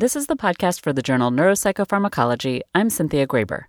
This 0.00 0.16
is 0.16 0.28
the 0.28 0.34
podcast 0.34 0.80
for 0.80 0.94
the 0.94 1.02
journal 1.02 1.30
Neuropsychopharmacology. 1.30 2.62
I'm 2.74 2.88
Cynthia 2.88 3.26
Graber. 3.26 3.64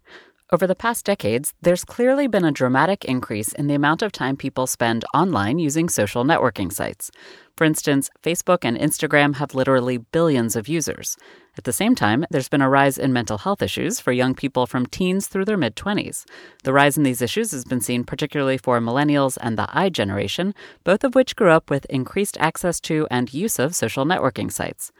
Over 0.49 0.65
the 0.65 0.75
past 0.75 1.03
decades, 1.03 1.53
there's 1.61 1.83
clearly 1.83 2.25
been 2.27 2.45
a 2.45 2.53
dramatic 2.53 3.03
increase 3.03 3.51
in 3.51 3.67
the 3.67 3.73
amount 3.73 4.01
of 4.01 4.13
time 4.13 4.37
people 4.37 4.65
spend 4.65 5.03
online 5.13 5.59
using 5.59 5.89
social 5.89 6.23
networking 6.23 6.71
sites. 6.71 7.11
For 7.57 7.65
instance, 7.65 8.09
Facebook 8.23 8.59
and 8.63 8.77
Instagram 8.77 9.35
have 9.35 9.53
literally 9.53 9.97
billions 9.97 10.55
of 10.55 10.69
users. 10.69 11.17
At 11.57 11.65
the 11.65 11.73
same 11.73 11.95
time, 11.95 12.25
there's 12.31 12.47
been 12.47 12.61
a 12.61 12.69
rise 12.69 12.97
in 12.97 13.11
mental 13.11 13.39
health 13.39 13.61
issues 13.61 13.99
for 13.99 14.13
young 14.13 14.33
people 14.33 14.65
from 14.65 14.85
teens 14.85 15.27
through 15.27 15.43
their 15.43 15.57
mid 15.57 15.75
20s. 15.75 16.23
The 16.63 16.71
rise 16.71 16.95
in 16.95 17.03
these 17.03 17.21
issues 17.21 17.51
has 17.51 17.65
been 17.65 17.81
seen 17.81 18.05
particularly 18.05 18.57
for 18.57 18.79
millennials 18.79 19.37
and 19.41 19.57
the 19.57 19.67
I 19.67 19.89
generation, 19.89 20.55
both 20.85 21.03
of 21.03 21.13
which 21.13 21.35
grew 21.35 21.51
up 21.51 21.69
with 21.69 21.83
increased 21.89 22.37
access 22.39 22.79
to 22.81 23.05
and 23.11 23.33
use 23.33 23.59
of 23.59 23.75
social 23.75 24.05
networking 24.05 24.49
sites. 24.49 24.93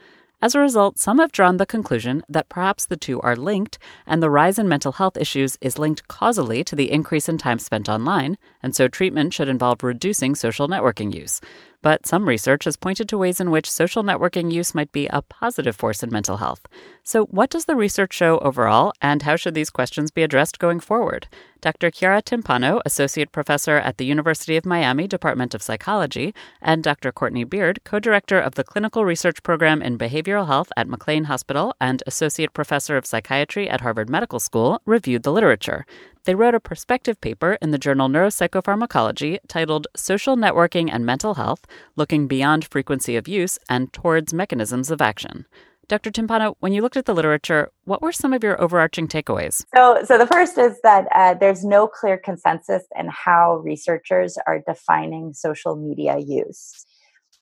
As 0.43 0.55
a 0.55 0.59
result, 0.59 0.97
some 0.97 1.19
have 1.19 1.31
drawn 1.31 1.57
the 1.57 1.67
conclusion 1.67 2.23
that 2.27 2.49
perhaps 2.49 2.87
the 2.87 2.97
two 2.97 3.21
are 3.21 3.35
linked, 3.35 3.77
and 4.07 4.23
the 4.23 4.29
rise 4.31 4.57
in 4.57 4.67
mental 4.67 4.93
health 4.93 5.15
issues 5.15 5.55
is 5.61 5.77
linked 5.77 6.07
causally 6.07 6.63
to 6.63 6.75
the 6.75 6.91
increase 6.91 7.29
in 7.29 7.37
time 7.37 7.59
spent 7.59 7.87
online, 7.87 8.39
and 8.63 8.75
so 8.75 8.87
treatment 8.87 9.35
should 9.35 9.47
involve 9.47 9.83
reducing 9.83 10.33
social 10.33 10.67
networking 10.67 11.13
use. 11.13 11.41
But 11.83 12.07
some 12.07 12.27
research 12.27 12.63
has 12.65 12.75
pointed 12.75 13.07
to 13.09 13.19
ways 13.19 13.39
in 13.39 13.51
which 13.51 13.69
social 13.69 14.03
networking 14.03 14.51
use 14.51 14.73
might 14.73 14.91
be 14.91 15.05
a 15.07 15.21
positive 15.21 15.75
force 15.75 16.01
in 16.01 16.09
mental 16.09 16.37
health. 16.37 16.65
So, 17.03 17.25
what 17.25 17.51
does 17.51 17.65
the 17.65 17.75
research 17.75 18.13
show 18.13 18.39
overall, 18.39 18.93
and 18.99 19.21
how 19.21 19.35
should 19.35 19.53
these 19.53 19.69
questions 19.69 20.09
be 20.09 20.23
addressed 20.23 20.57
going 20.57 20.79
forward? 20.79 21.27
Dr. 21.61 21.91
Kiara 21.91 22.23
Timpano, 22.23 22.81
Associate 22.85 23.31
Professor 23.31 23.77
at 23.77 23.97
the 23.97 24.05
University 24.05 24.57
of 24.57 24.65
Miami 24.65 25.07
Department 25.07 25.53
of 25.53 25.61
Psychology, 25.61 26.33
and 26.59 26.83
Dr. 26.83 27.11
Courtney 27.11 27.43
Beard, 27.43 27.79
co 27.83 27.99
director 27.99 28.39
of 28.39 28.55
the 28.55 28.63
Clinical 28.63 29.05
Research 29.05 29.43
Program 29.43 29.81
in 29.81 29.97
Behavioral 29.97 30.47
Health 30.47 30.71
at 30.75 30.87
McLean 30.87 31.25
Hospital 31.25 31.75
and 31.79 32.01
Associate 32.07 32.51
Professor 32.51 32.97
of 32.97 33.05
Psychiatry 33.05 33.69
at 33.69 33.81
Harvard 33.81 34.09
Medical 34.09 34.39
School, 34.39 34.81
reviewed 34.85 35.21
the 35.21 35.31
literature. 35.31 35.85
They 36.23 36.33
wrote 36.35 36.55
a 36.55 36.59
perspective 36.59 37.21
paper 37.21 37.57
in 37.61 37.69
the 37.69 37.77
journal 37.77 38.09
Neuropsychopharmacology 38.09 39.39
titled 39.47 39.87
Social 39.95 40.35
Networking 40.35 40.89
and 40.91 41.05
Mental 41.05 41.35
Health 41.35 41.65
Looking 41.95 42.27
Beyond 42.27 42.65
Frequency 42.65 43.15
of 43.15 43.27
Use 43.27 43.59
and 43.69 43.93
Towards 43.93 44.33
Mechanisms 44.33 44.89
of 44.89 45.01
Action. 45.01 45.45
Dr. 45.91 46.09
Timpano, 46.09 46.55
when 46.61 46.71
you 46.71 46.81
looked 46.81 46.95
at 46.95 47.03
the 47.03 47.13
literature, 47.13 47.69
what 47.83 48.01
were 48.01 48.13
some 48.13 48.31
of 48.31 48.45
your 48.45 48.61
overarching 48.61 49.09
takeaways? 49.09 49.65
So, 49.75 50.01
so 50.05 50.17
the 50.17 50.25
first 50.25 50.57
is 50.57 50.79
that 50.83 51.05
uh, 51.13 51.33
there's 51.33 51.65
no 51.65 51.85
clear 51.85 52.17
consensus 52.17 52.83
in 52.97 53.09
how 53.09 53.57
researchers 53.57 54.37
are 54.47 54.63
defining 54.65 55.33
social 55.33 55.75
media 55.75 56.17
use. 56.17 56.85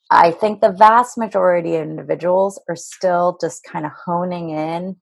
I 0.09 0.31
think 0.31 0.61
the 0.61 0.71
vast 0.71 1.15
majority 1.15 1.75
of 1.75 1.83
individuals 1.83 2.59
are 2.67 2.75
still 2.75 3.37
just 3.39 3.63
kind 3.63 3.85
of 3.85 3.91
honing 3.91 4.49
in 4.49 4.95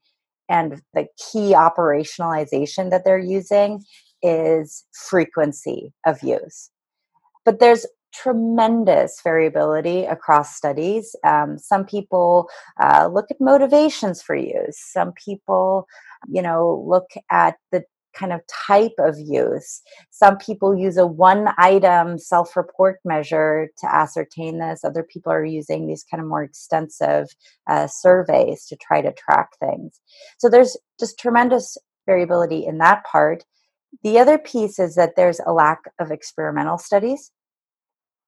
and 0.50 0.82
the 0.94 1.08
key 1.32 1.54
operationalization 1.54 2.90
that 2.90 3.06
they're 3.06 3.18
using 3.18 3.82
is 4.22 4.84
frequency 4.92 5.94
of 6.06 6.22
use. 6.22 6.70
But 7.46 7.62
there's 7.62 7.86
tremendous 8.22 9.20
variability 9.24 10.06
across 10.06 10.56
studies. 10.56 11.16
Um, 11.24 11.58
some 11.58 11.86
people 11.86 12.50
uh, 12.82 13.10
look 13.12 13.26
at 13.30 13.40
motivations 13.40 14.22
for 14.22 14.36
use. 14.36 14.78
Some 14.78 15.14
people, 15.14 15.88
you 16.28 16.42
know, 16.42 16.84
look 16.88 17.10
at 17.30 17.56
the 17.72 17.84
kind 18.18 18.34
of 18.34 18.42
type 18.48 18.96
of 18.98 19.16
use. 19.20 19.82
Some 20.10 20.38
people 20.38 20.76
use 20.76 20.98
a 20.98 21.06
one 21.06 21.50
item 21.58 22.18
self 22.18 22.56
report 22.58 23.00
measure 23.06 23.70
to 23.80 23.96
ascertain 23.96 24.60
this. 24.60 24.84
Other 24.84 25.04
people 25.04 25.32
are 25.32 25.46
using 25.46 25.88
these 25.88 26.04
kind 26.10 26.22
of 26.22 26.28
more 26.28 26.44
extensive 26.44 27.28
uh, 27.70 27.88
surveys 27.88 28.66
to 28.68 28.76
try 28.78 29.02
to 29.02 29.14
track 29.14 29.50
things. 29.60 30.00
So 30.40 30.50
there's 30.50 30.76
just 31.00 31.20
tremendous 31.20 31.78
variability 32.06 32.66
in 32.66 32.80
that 32.80 33.04
part. 33.06 33.46
The 34.04 34.20
other 34.20 34.38
piece 34.38 34.80
is 34.80 34.96
that 34.96 35.16
there's 35.16 35.40
a 35.46 35.54
lack 35.54 35.80
of 36.00 36.12
experimental 36.12 36.78
studies. 36.78 37.32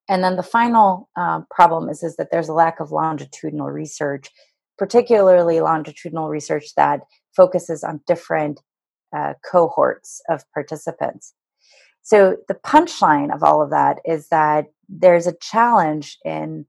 And 0.09 0.23
then 0.23 0.35
the 0.35 0.43
final 0.43 1.07
uh, 1.15 1.41
problem 1.51 1.87
is, 1.87 2.01
is 2.03 2.15
that 2.17 2.29
there's 2.31 2.49
a 2.49 2.53
lack 2.53 2.79
of 2.79 2.91
longitudinal 2.91 3.69
research, 3.69 4.29
particularly 4.77 5.61
longitudinal 5.61 6.29
research 6.29 6.73
that 6.75 7.01
focuses 7.35 7.83
on 7.83 8.01
different 8.07 8.59
uh, 9.15 9.33
cohorts 9.49 10.21
of 10.27 10.43
participants. 10.53 11.33
So 12.01 12.37
the 12.47 12.55
punchline 12.55 13.33
of 13.33 13.43
all 13.43 13.61
of 13.61 13.69
that 13.69 13.99
is 14.03 14.29
that 14.29 14.65
there's 14.89 15.27
a 15.27 15.35
challenge 15.41 16.17
in 16.25 16.65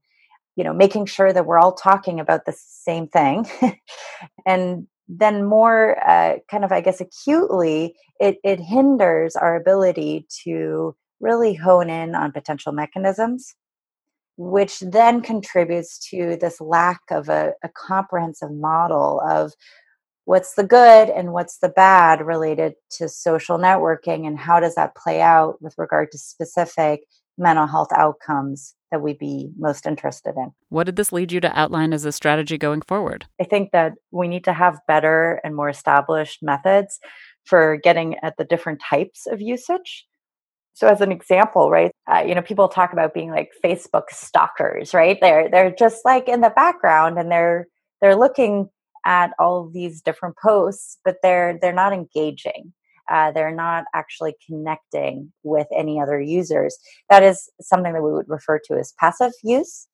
you 0.55 0.63
know 0.63 0.73
making 0.73 1.07
sure 1.07 1.33
that 1.33 1.45
we're 1.45 1.57
all 1.57 1.73
talking 1.73 2.19
about 2.19 2.45
the 2.45 2.53
same 2.55 3.07
thing 3.07 3.47
and 4.45 4.85
then 5.07 5.43
more 5.43 5.97
uh, 6.07 6.35
kind 6.49 6.63
of 6.63 6.71
i 6.71 6.81
guess 6.81 7.01
acutely 7.01 7.95
it, 8.19 8.37
it 8.43 8.59
hinders 8.59 9.35
our 9.35 9.55
ability 9.55 10.27
to 10.43 10.95
really 11.21 11.53
hone 11.53 11.89
in 11.89 12.15
on 12.15 12.31
potential 12.31 12.71
mechanisms 12.71 13.55
which 14.37 14.79
then 14.79 15.21
contributes 15.21 15.99
to 16.09 16.35
this 16.37 16.59
lack 16.59 17.01
of 17.11 17.29
a, 17.29 17.53
a 17.63 17.69
comprehensive 17.69 18.51
model 18.51 19.21
of 19.29 19.53
what's 20.25 20.55
the 20.55 20.63
good 20.63 21.09
and 21.09 21.33
what's 21.33 21.59
the 21.59 21.69
bad 21.69 22.25
related 22.25 22.73
to 22.89 23.09
social 23.09 23.57
networking 23.57 24.25
and 24.25 24.39
how 24.39 24.59
does 24.59 24.75
that 24.75 24.95
play 24.95 25.21
out 25.21 25.61
with 25.61 25.75
regard 25.77 26.11
to 26.11 26.17
specific 26.17 27.01
mental 27.37 27.67
health 27.67 27.89
outcomes 27.95 28.75
that 28.91 29.01
we'd 29.01 29.17
be 29.17 29.49
most 29.57 29.85
interested 29.85 30.35
in. 30.35 30.51
What 30.69 30.83
did 30.85 30.95
this 30.95 31.11
lead 31.11 31.31
you 31.31 31.39
to 31.41 31.59
outline 31.59 31.93
as 31.93 32.05
a 32.05 32.11
strategy 32.11 32.57
going 32.57 32.81
forward? 32.81 33.25
I 33.39 33.45
think 33.45 33.71
that 33.71 33.93
we 34.11 34.27
need 34.27 34.43
to 34.45 34.53
have 34.53 34.79
better 34.87 35.39
and 35.43 35.55
more 35.55 35.69
established 35.69 36.39
methods 36.41 36.99
for 37.45 37.77
getting 37.81 38.17
at 38.21 38.35
the 38.37 38.43
different 38.43 38.81
types 38.87 39.27
of 39.27 39.41
usage. 39.41 40.05
So, 40.73 40.87
as 40.87 41.01
an 41.01 41.11
example, 41.11 41.69
right, 41.69 41.91
uh, 42.11 42.23
you 42.25 42.33
know, 42.33 42.41
people 42.41 42.67
talk 42.67 42.93
about 42.93 43.13
being 43.13 43.31
like 43.31 43.49
Facebook 43.63 44.09
stalkers, 44.09 44.93
right? 44.93 45.17
They're 45.21 45.49
they're 45.49 45.75
just 45.77 46.05
like 46.05 46.27
in 46.27 46.41
the 46.41 46.49
background 46.49 47.19
and 47.19 47.31
they're 47.31 47.67
they're 48.01 48.15
looking 48.15 48.69
at 49.05 49.31
all 49.39 49.69
these 49.69 50.01
different 50.01 50.35
posts, 50.41 50.97
but 51.03 51.17
they're 51.23 51.57
they're 51.61 51.73
not 51.73 51.93
engaging. 51.93 52.73
Uh, 53.09 53.31
they're 53.31 53.53
not 53.53 53.83
actually 53.93 54.33
connecting 54.47 55.33
with 55.43 55.67
any 55.75 55.99
other 55.99 56.21
users. 56.21 56.77
That 57.09 57.23
is 57.23 57.49
something 57.59 57.91
that 57.91 58.01
we 58.01 58.11
would 58.13 58.29
refer 58.29 58.59
to 58.67 58.75
as 58.75 58.93
passive 58.99 59.33
use. 59.43 59.87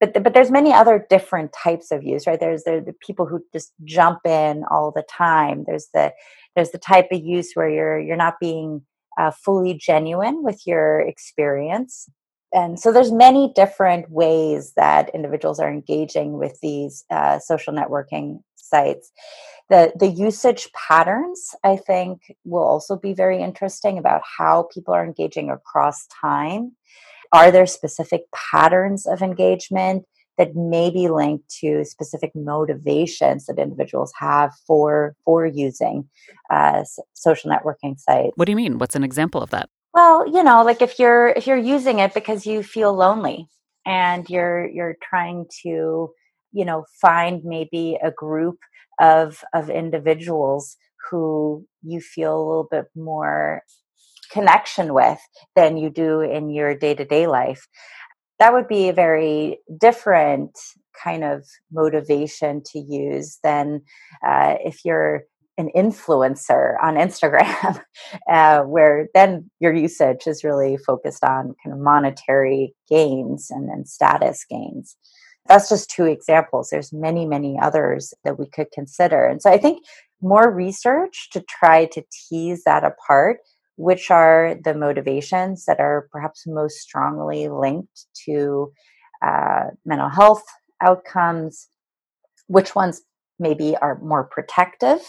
But 0.00 0.22
but 0.22 0.32
there's 0.34 0.50
many 0.50 0.72
other 0.72 1.06
different 1.10 1.52
types 1.52 1.90
of 1.90 2.02
use, 2.02 2.26
right? 2.26 2.40
There's 2.40 2.64
the, 2.64 2.82
the 2.84 2.94
people 3.06 3.26
who 3.26 3.42
just 3.52 3.72
jump 3.84 4.20
in 4.24 4.64
all 4.70 4.92
the 4.94 5.04
time. 5.10 5.64
There's 5.66 5.88
the 5.92 6.12
there's 6.54 6.70
the 6.70 6.78
type 6.78 7.08
of 7.12 7.22
use 7.22 7.52
where 7.54 7.68
you're 7.68 8.00
you're 8.00 8.16
not 8.16 8.34
being 8.40 8.82
uh, 9.16 9.30
fully 9.30 9.74
genuine 9.74 10.42
with 10.42 10.66
your 10.66 11.00
experience. 11.00 12.08
And 12.52 12.78
so 12.78 12.92
there's 12.92 13.12
many 13.12 13.52
different 13.54 14.10
ways 14.10 14.72
that 14.76 15.14
individuals 15.14 15.58
are 15.60 15.70
engaging 15.70 16.38
with 16.38 16.58
these 16.60 17.04
uh, 17.10 17.38
social 17.38 17.74
networking 17.74 18.40
sites. 18.54 19.12
The 19.68 19.92
the 19.98 20.06
usage 20.08 20.70
patterns 20.72 21.54
i 21.64 21.76
think 21.76 22.20
will 22.44 22.62
also 22.62 22.96
be 22.96 23.14
very 23.14 23.42
interesting 23.42 23.98
about 23.98 24.22
how 24.38 24.68
people 24.72 24.94
are 24.94 25.04
engaging 25.04 25.50
across 25.50 26.06
time. 26.06 26.72
Are 27.32 27.50
there 27.50 27.66
specific 27.66 28.22
patterns 28.32 29.06
of 29.06 29.22
engagement 29.22 30.04
that 30.38 30.54
may 30.54 30.90
be 30.90 31.08
linked 31.08 31.48
to 31.60 31.84
specific 31.84 32.32
motivations 32.34 33.46
that 33.46 33.58
individuals 33.58 34.12
have 34.18 34.52
for 34.66 35.14
for 35.24 35.46
using 35.46 36.08
uh, 36.50 36.84
social 37.14 37.50
networking 37.50 37.98
sites 37.98 38.32
what 38.36 38.46
do 38.46 38.52
you 38.52 38.56
mean 38.56 38.78
what's 38.78 38.96
an 38.96 39.04
example 39.04 39.42
of 39.42 39.50
that 39.50 39.68
well, 39.96 40.28
you 40.30 40.44
know, 40.44 40.62
like 40.62 40.82
if 40.82 40.98
you're 40.98 41.28
if 41.28 41.46
you're 41.46 41.56
using 41.56 42.00
it 42.00 42.12
because 42.12 42.44
you 42.44 42.62
feel 42.62 42.92
lonely 42.92 43.48
and 43.86 44.28
you're 44.28 44.68
you're 44.68 44.96
trying 45.02 45.46
to, 45.62 46.10
you 46.52 46.64
know, 46.66 46.84
find 47.00 47.42
maybe 47.44 47.98
a 48.02 48.10
group 48.10 48.58
of 49.00 49.42
of 49.54 49.70
individuals 49.70 50.76
who 51.10 51.64
you 51.82 52.02
feel 52.02 52.36
a 52.36 52.46
little 52.46 52.68
bit 52.70 52.84
more 52.94 53.62
connection 54.30 54.92
with 54.92 55.18
than 55.54 55.78
you 55.78 55.88
do 55.88 56.20
in 56.20 56.50
your 56.50 56.74
day-to-day 56.74 57.26
life. 57.26 57.66
That 58.38 58.52
would 58.52 58.68
be 58.68 58.88
a 58.88 58.92
very 58.92 59.58
different 59.80 60.58
kind 61.02 61.24
of 61.24 61.46
motivation 61.72 62.62
to 62.72 62.78
use 62.78 63.38
than 63.42 63.82
uh, 64.26 64.56
if 64.64 64.84
you're 64.84 65.24
an 65.58 65.70
influencer 65.74 66.74
on 66.82 66.96
Instagram, 66.96 67.80
uh, 68.30 68.60
where 68.62 69.08
then 69.14 69.50
your 69.58 69.74
usage 69.74 70.26
is 70.26 70.44
really 70.44 70.76
focused 70.76 71.24
on 71.24 71.54
kind 71.64 71.72
of 71.72 71.78
monetary 71.78 72.74
gains 72.88 73.48
and, 73.50 73.68
then 73.68 73.84
status 73.86 74.44
gains. 74.48 74.96
That's 75.46 75.68
just 75.68 75.90
two 75.90 76.04
examples. 76.04 76.68
There's 76.70 76.92
many, 76.92 77.24
many 77.24 77.58
others 77.60 78.12
that 78.24 78.38
we 78.38 78.46
could 78.46 78.70
consider. 78.72 79.24
And 79.26 79.40
so 79.40 79.50
I 79.50 79.58
think 79.58 79.84
more 80.20 80.50
research 80.50 81.28
to 81.32 81.40
try 81.42 81.86
to 81.86 82.02
tease 82.28 82.64
that 82.64 82.84
apart, 82.84 83.38
which 83.76 84.10
are 84.10 84.56
the 84.64 84.74
motivations 84.74 85.64
that 85.66 85.80
are 85.80 86.08
perhaps 86.10 86.46
most 86.46 86.78
strongly 86.78 87.48
linked 87.48 88.06
to 88.24 88.72
uh, 89.24 89.64
mental 89.84 90.08
health 90.08 90.44
outcomes, 90.80 91.68
which 92.48 92.74
ones 92.74 93.02
maybe 93.38 93.76
are 93.76 93.98
more 94.00 94.24
protective. 94.24 95.00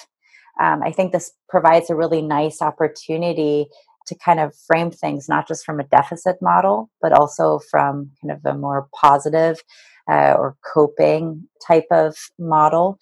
Um, 0.62 0.82
I 0.84 0.92
think 0.92 1.12
this 1.12 1.32
provides 1.50 1.90
a 1.90 1.96
really 1.96 2.22
nice 2.22 2.62
opportunity 2.62 3.68
to 4.08 4.16
kind 4.16 4.40
of 4.40 4.56
frame 4.56 4.92
things 4.92 5.28
not 5.30 5.48
just 5.48 5.66
from 5.66 5.80
a 5.80 5.84
deficit 5.86 6.38
model, 6.42 6.90
but 7.02 7.12
also 7.12 7.60
from 7.70 8.12
kind 8.22 8.32
of 8.32 8.46
a 8.46 8.58
more 8.58 8.88
positive 8.96 9.62
uh, 10.10 10.34
or 10.38 10.56
coping 10.66 11.48
type 11.66 11.88
of 11.92 12.16
model 12.40 12.98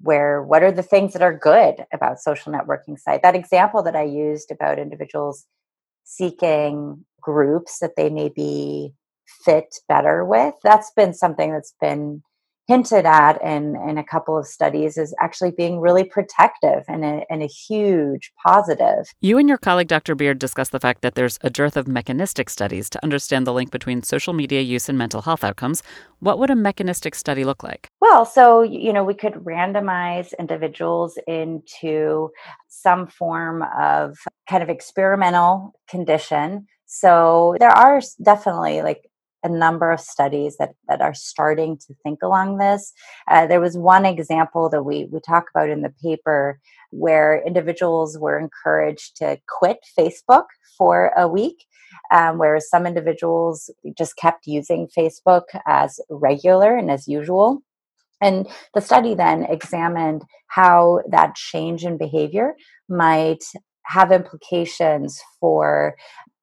where 0.00 0.42
what 0.42 0.62
are 0.62 0.72
the 0.72 0.82
things 0.82 1.12
that 1.12 1.22
are 1.22 1.36
good 1.36 1.84
about 1.92 2.20
social 2.20 2.52
networking 2.52 2.98
site? 2.98 3.22
That 3.22 3.34
example 3.34 3.82
that 3.82 3.96
i 3.96 4.02
used 4.02 4.50
about 4.50 4.78
individuals 4.78 5.46
seeking 6.04 7.04
groups 7.20 7.78
that 7.80 7.96
they 7.96 8.08
may 8.08 8.28
be 8.28 8.92
fit 9.44 9.74
better 9.88 10.24
with 10.24 10.54
that's 10.64 10.90
been 10.96 11.12
something 11.12 11.52
that's 11.52 11.74
been 11.80 12.22
hinted 12.68 13.06
at 13.06 13.42
in, 13.42 13.74
in 13.88 13.96
a 13.96 14.04
couple 14.04 14.36
of 14.36 14.46
studies 14.46 14.98
is 14.98 15.14
actually 15.20 15.50
being 15.50 15.80
really 15.80 16.04
protective 16.04 16.84
and 16.86 17.02
a, 17.02 17.24
and 17.30 17.42
a 17.42 17.46
huge 17.46 18.30
positive. 18.46 19.06
You 19.22 19.38
and 19.38 19.48
your 19.48 19.56
colleague, 19.56 19.88
Dr. 19.88 20.14
Beard, 20.14 20.38
discussed 20.38 20.72
the 20.72 20.78
fact 20.78 21.00
that 21.00 21.14
there's 21.14 21.38
a 21.40 21.48
dearth 21.48 21.78
of 21.78 21.88
mechanistic 21.88 22.50
studies 22.50 22.90
to 22.90 23.02
understand 23.02 23.46
the 23.46 23.54
link 23.54 23.70
between 23.70 24.02
social 24.02 24.34
media 24.34 24.60
use 24.60 24.86
and 24.90 24.98
mental 24.98 25.22
health 25.22 25.42
outcomes. 25.42 25.82
What 26.20 26.38
would 26.38 26.50
a 26.50 26.54
mechanistic 26.54 27.14
study 27.14 27.42
look 27.42 27.62
like? 27.62 27.88
Well, 28.02 28.26
so, 28.26 28.60
you 28.60 28.92
know, 28.92 29.02
we 29.02 29.14
could 29.14 29.34
randomize 29.34 30.34
individuals 30.38 31.18
into 31.26 32.28
some 32.68 33.06
form 33.06 33.64
of 33.78 34.18
kind 34.48 34.62
of 34.62 34.68
experimental 34.68 35.72
condition. 35.88 36.66
So 36.84 37.56
there 37.60 37.70
are 37.70 38.02
definitely 38.22 38.82
like 38.82 39.08
a 39.48 39.52
number 39.52 39.90
of 39.90 40.00
studies 40.00 40.56
that, 40.58 40.74
that 40.88 41.00
are 41.00 41.14
starting 41.14 41.76
to 41.78 41.94
think 42.02 42.20
along 42.22 42.58
this. 42.58 42.92
Uh, 43.28 43.46
there 43.46 43.60
was 43.60 43.76
one 43.76 44.04
example 44.04 44.68
that 44.68 44.82
we, 44.82 45.06
we 45.06 45.20
talk 45.20 45.46
about 45.54 45.70
in 45.70 45.82
the 45.82 45.94
paper 46.02 46.60
where 46.90 47.42
individuals 47.46 48.18
were 48.18 48.38
encouraged 48.38 49.16
to 49.16 49.38
quit 49.48 49.78
Facebook 49.98 50.44
for 50.76 51.12
a 51.16 51.26
week, 51.26 51.64
um, 52.12 52.38
whereas 52.38 52.70
some 52.70 52.86
individuals 52.86 53.70
just 53.96 54.16
kept 54.16 54.46
using 54.46 54.88
Facebook 54.96 55.44
as 55.66 56.00
regular 56.08 56.76
and 56.76 56.90
as 56.90 57.08
usual. 57.08 57.62
And 58.20 58.48
the 58.74 58.80
study 58.80 59.14
then 59.14 59.44
examined 59.44 60.24
how 60.48 61.02
that 61.08 61.34
change 61.36 61.84
in 61.84 61.98
behavior 61.98 62.54
might 62.88 63.44
have 63.84 64.12
implications 64.12 65.20
for 65.40 65.94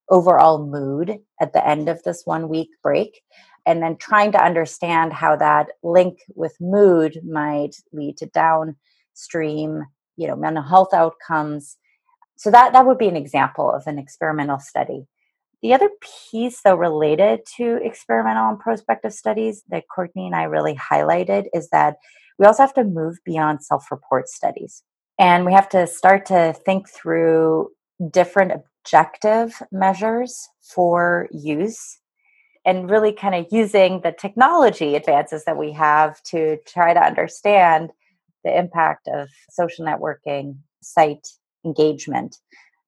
overall 0.10 0.66
mood 0.66 1.20
at 1.42 1.54
the 1.54 1.68
end 1.68 1.90
of 1.90 2.02
this 2.04 2.24
one 2.26 2.48
week 2.50 2.70
break 2.84 3.22
and 3.66 3.82
then 3.82 3.98
trying 3.98 4.32
to 4.32 4.44
understand 4.44 5.12
how 5.12 5.36
that 5.36 5.70
link 5.84 6.20
with 6.36 6.56
mood 6.60 7.20
might 7.26 7.76
lead 7.92 8.16
to 8.18 8.28
downstream 8.28 9.84
you 10.18 10.28
know 10.28 10.36
mental 10.36 10.64
health 10.64 10.94
outcomes. 10.94 11.78
So 12.38 12.52
that 12.52 12.74
that 12.74 12.86
would 12.86 12.98
be 12.98 13.08
an 13.08 13.16
example 13.16 13.72
of 13.72 13.88
an 13.88 14.00
experimental 14.00 14.60
study. 14.60 15.08
The 15.62 15.74
other 15.74 15.90
piece 16.30 16.62
though 16.62 16.76
related 16.76 17.42
to 17.58 17.80
experimental 17.84 18.50
and 18.50 18.60
prospective 18.60 19.14
studies 19.14 19.64
that 19.70 19.86
courtney 19.94 20.26
and 20.26 20.36
i 20.36 20.44
really 20.44 20.76
highlighted 20.76 21.46
is 21.54 21.70
that 21.70 21.96
we 22.38 22.46
also 22.46 22.64
have 22.64 22.74
to 22.74 22.84
move 22.84 23.18
beyond 23.24 23.64
self-report 23.64 24.28
studies. 24.28 24.84
And 25.18 25.46
we 25.46 25.54
have 25.54 25.70
to 25.70 25.88
start 25.88 26.26
to 26.28 26.54
think 26.66 26.90
through 26.90 27.70
different 28.12 28.52
objective 28.86 29.62
measures 29.72 30.48
for 30.62 31.28
use 31.32 32.00
and 32.66 32.90
really 32.90 33.12
kind 33.12 33.34
of 33.34 33.46
using 33.52 34.02
the 34.02 34.12
technology 34.12 34.96
advances 34.96 35.44
that 35.46 35.58
we 35.58 35.72
have 35.72 36.22
to 36.24 36.58
try 36.68 36.94
to 36.94 37.00
understand 37.00 37.90
the 38.44 38.58
impact 38.58 39.08
of 39.08 39.28
social 39.50 39.86
networking 39.86 40.56
site 40.82 41.28
engagement 41.66 42.38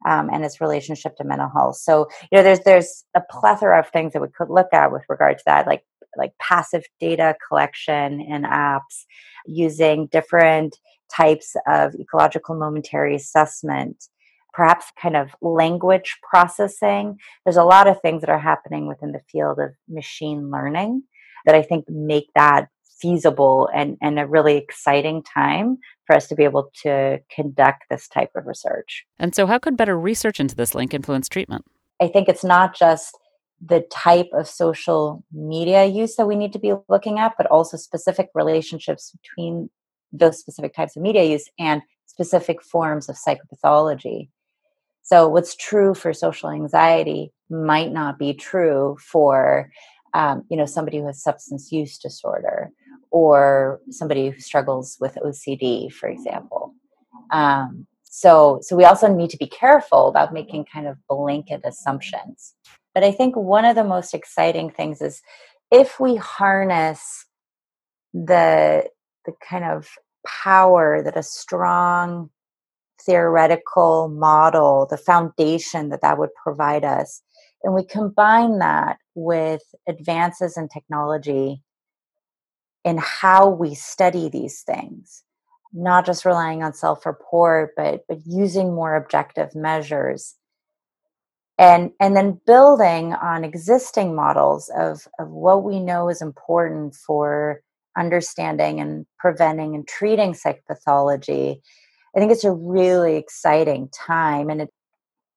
um, 0.07 0.29
and 0.31 0.45
its 0.45 0.61
relationship 0.61 1.15
to 1.17 1.23
mental 1.23 1.49
health. 1.49 1.77
So 1.77 2.07
you 2.31 2.38
know 2.38 2.43
there's 2.43 2.59
there's 2.59 3.03
a 3.15 3.21
plethora 3.31 3.79
of 3.79 3.89
things 3.89 4.13
that 4.13 4.21
we 4.21 4.27
could 4.27 4.51
look 4.51 4.71
at 4.71 4.91
with 4.91 5.03
regard 5.09 5.39
to 5.39 5.43
that 5.47 5.65
like 5.65 5.83
like 6.15 6.33
passive 6.39 6.83
data 7.00 7.35
collection 7.47 8.21
in 8.21 8.43
apps 8.43 9.05
using 9.47 10.07
different 10.07 10.77
types 11.15 11.55
of 11.67 11.95
ecological 11.95 12.55
momentary 12.55 13.15
assessment 13.15 14.09
perhaps 14.57 14.92
kind 15.00 15.15
of 15.15 15.30
language 15.39 16.18
processing. 16.27 17.19
There's 17.45 17.57
a 17.57 17.63
lot 17.63 17.88
of 17.88 18.01
things 18.01 18.21
that 18.21 18.30
are 18.31 18.39
happening 18.39 18.88
within 18.88 19.12
the 19.12 19.21
field 19.31 19.59
of 19.59 19.75
machine 19.88 20.50
learning 20.50 21.04
that 21.45 21.54
I 21.54 21.62
think 21.62 21.86
make 21.88 22.30
that 22.33 22.69
feasible 23.00 23.69
and, 23.71 23.98
and 24.01 24.18
a 24.18 24.25
really 24.25 24.57
exciting 24.57 25.21
time 25.21 25.77
for 26.07 26.15
us 26.15 26.27
to 26.30 26.36
be 26.36 26.44
able 26.44 26.71
to 26.81 27.19
conduct 27.30 27.83
this 27.92 28.07
type 28.07 28.31
of 28.36 28.48
research. 28.48 29.06
And 29.19 29.36
so, 29.36 29.45
how 29.45 29.59
could 29.59 29.77
better 29.77 29.98
research 29.98 30.39
into 30.39 30.56
this 30.56 30.74
link 30.74 30.92
influence 30.92 31.30
treatment? 31.30 31.63
I 32.01 32.07
think 32.07 32.27
it's 32.27 32.44
not 32.44 32.75
just 32.75 33.15
the 33.63 33.86
type 33.92 34.30
of 34.33 34.48
social 34.48 35.24
media 35.31 35.86
use 35.86 36.15
that 36.15 36.27
we 36.27 36.36
need 36.36 36.53
to 36.53 36.60
be 36.60 36.74
looking 36.89 37.19
at, 37.19 37.33
but 37.38 37.45
also 37.48 37.77
specific 37.77 38.30
relationships 38.33 39.15
between 39.21 39.69
those 40.12 40.39
specific 40.39 40.74
types 40.74 40.95
of 40.95 41.03
media 41.03 41.24
use 41.24 41.48
and 41.60 41.83
specific 42.07 42.63
forms 42.63 43.07
of 43.07 43.15
psychopathology. 43.15 44.30
So, 45.07 45.30
what's 45.30 45.56
true 45.56 45.94
for 45.94 46.12
social 46.12 46.50
anxiety 46.50 47.31
might 47.50 47.94
not 47.94 48.19
be 48.19 48.33
true 48.33 48.98
for, 49.00 49.71
um, 50.13 50.44
you 50.50 50.57
know, 50.57 50.65
somebody 50.65 50.98
who 50.98 51.06
has 51.06 51.24
substance 51.24 51.71
use 51.71 51.98
disorder 51.98 52.71
or 53.09 53.80
somebody 53.89 54.30
who 54.30 54.42
struggles 54.42 54.98
with 55.00 55.18
OCD, 55.25 55.89
for 55.94 56.09
example. 56.09 56.74
Um, 57.31 57.88
so, 58.04 58.59
so 58.62 58.75
we 58.75 58.83
also 58.83 59.07
need 59.07 59.30
to 59.30 59.38
be 59.38 59.48
careful 59.48 60.09
about 60.09 60.33
making 60.33 60.65
kind 60.65 60.88
of 60.88 60.98
blanket 61.07 61.62
assumptions. 61.63 62.56
But 62.94 63.06
I 63.06 63.13
think 63.13 63.38
one 63.38 63.63
of 63.63 63.77
the 63.77 63.86
most 63.86 64.13
exciting 64.13 64.71
things 64.71 65.01
is 65.01 65.21
if 65.71 66.01
we 66.01 66.18
harness 66.18 67.25
the 68.13 68.89
the 69.25 69.33
kind 69.42 69.63
of 69.63 69.88
power 70.25 71.01
that 71.01 71.15
a 71.15 71.24
strong 71.24 72.30
theoretical 73.07 74.09
model, 74.09 74.86
the 74.89 74.98
foundation 74.98 75.89
that 75.89 76.01
that 76.01 76.19
would 76.19 76.30
provide 76.36 76.83
us. 76.83 77.21
And 77.63 77.74
we 77.74 77.83
combine 77.83 78.59
that 78.59 78.98
with 79.15 79.63
advances 79.88 80.57
in 80.57 80.68
technology 80.68 81.63
in 82.83 82.98
how 82.98 83.50
we 83.50 83.74
study 83.74 84.30
these 84.30 84.62
things, 84.62 85.24
not 85.74 86.06
just 86.06 86.25
relying 86.25 86.63
on 86.63 86.74
self 86.74 87.06
report, 87.06 87.72
but, 87.75 88.01
but 88.08 88.20
using 88.25 88.75
more 88.75 88.96
objective 88.96 89.55
measures. 89.55 90.36
And, 91.58 91.91
and 92.00 92.15
then 92.15 92.39
building 92.46 93.13
on 93.13 93.43
existing 93.43 94.15
models 94.15 94.70
of, 94.77 95.08
of 95.17 95.29
what 95.29 95.63
we 95.63 95.79
know 95.79 96.08
is 96.08 96.22
important 96.22 96.93
for 96.93 97.62
understanding 97.98 98.79
and 98.79 99.08
preventing 99.17 99.74
and 99.74 99.88
treating 99.88 100.34
psychopathology 100.34 101.62
I 102.17 102.19
think 102.19 102.31
it's 102.31 102.43
a 102.43 102.51
really 102.51 103.15
exciting 103.15 103.89
time 103.89 104.50
and 104.50 104.62
it 104.62 104.69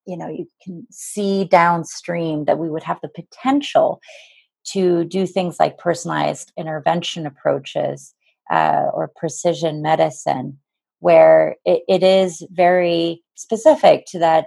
you 0.07 0.17
know 0.17 0.29
you 0.29 0.49
can 0.65 0.87
see 0.91 1.45
downstream 1.45 2.47
that 2.47 2.59
we 2.59 2.71
would 2.71 2.83
have 2.83 2.99
the 3.03 3.09
potential 3.09 4.01
to 4.73 5.05
do 5.05 5.27
things 5.27 5.61
like 5.61 5.77
personalized 5.77 6.53
intervention 6.57 7.27
approaches 7.27 8.15
uh, 8.51 8.87
or 8.95 9.13
precision 9.15 9.83
medicine 9.83 10.59
where 11.01 11.57
it, 11.67 11.83
it 11.87 12.03
is 12.03 12.43
very 12.51 13.23
specific 13.35 14.05
to 14.07 14.19
that 14.19 14.47